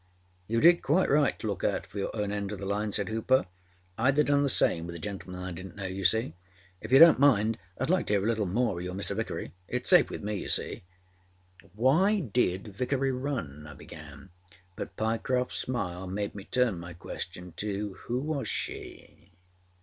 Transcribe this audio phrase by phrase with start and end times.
[0.49, 2.91] â âYou did quite right to look out for your own end oâ the line,â
[2.91, 3.45] said Hooper.
[3.99, 6.33] âIâd haâ done the same with a gentleman I didnât know, you see.
[6.81, 9.15] If you donât mind Iâd like to hear a little more oâ your Mr.
[9.15, 9.53] Vickery.
[9.71, 14.31] Itâs safe with me, you see.â âWhy did Vickery run,â I began,
[14.75, 19.33] but Pyecroftâs smile made me turn my question to âWho was she?